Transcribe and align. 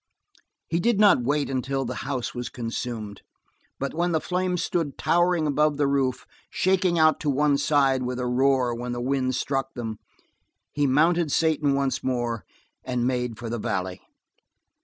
He 0.67 0.79
did 0.79 0.99
not 0.99 1.21
wait 1.21 1.47
until 1.47 1.85
the 1.85 1.93
house 2.09 2.33
was 2.33 2.49
consumed, 2.49 3.21
but 3.77 3.93
when 3.93 4.13
the 4.13 4.19
flames 4.19 4.63
stood 4.63 4.97
towering 4.97 5.45
above 5.45 5.77
the 5.77 5.85
roof, 5.85 6.25
shaking 6.49 6.97
out 6.97 7.19
to 7.19 7.29
one 7.29 7.55
side 7.59 8.01
with 8.01 8.19
a 8.19 8.25
roar 8.25 8.73
when 8.73 8.93
the 8.93 8.99
wind 8.99 9.35
struck 9.35 9.75
them, 9.75 9.99
he 10.71 10.87
mounted 10.87 11.31
Satan 11.31 11.75
once 11.75 12.03
more, 12.03 12.43
and 12.83 13.05
made 13.05 13.37
for 13.37 13.47
the 13.47 13.59
valley. 13.59 14.01